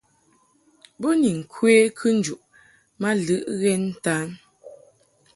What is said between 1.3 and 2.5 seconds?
ŋkwe kɨnjuʼ